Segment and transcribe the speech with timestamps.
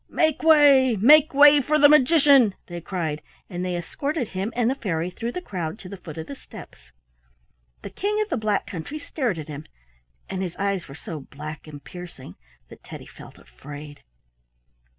[0.09, 0.95] "Make way!
[0.95, 5.33] make way for the magician!" they cried, and they escorted him and the fairy through
[5.33, 6.91] the crowd to the foot of the steps.
[7.83, 9.67] The King of the Black Country stared at him,
[10.27, 12.33] and his eyes were so black and piercing
[12.69, 14.01] that Teddy felt afraid.